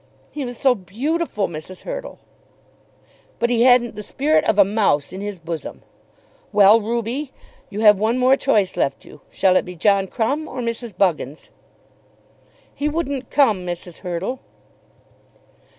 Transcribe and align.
"He 0.31 0.43
was 0.45 0.57
so 0.57 0.73
beautiful, 0.73 1.47
Mrs. 1.47 1.81
Hurtle!" 1.83 2.17
"But 3.37 3.51
he 3.51 3.61
hadn't 3.61 3.95
the 3.95 4.01
spirit 4.01 4.43
of 4.45 4.57
a 4.57 4.65
mouse 4.65 5.13
in 5.13 5.21
his 5.21 5.37
bosom. 5.37 5.83
Well, 6.51 6.81
Ruby, 6.81 7.31
you 7.69 7.81
have 7.81 7.99
one 7.99 8.17
more 8.17 8.35
choice 8.35 8.75
left 8.75 9.05
you. 9.05 9.21
Shall 9.29 9.55
it 9.57 9.63
be 9.63 9.75
John 9.75 10.07
Crumb 10.07 10.47
or 10.47 10.59
Mrs. 10.61 10.97
Buggins?" 10.97 11.51
"He 12.73 12.89
wouldn't 12.89 13.29
come, 13.29 13.63
Mrs. 13.63 13.99
Hurtle." 13.99 14.39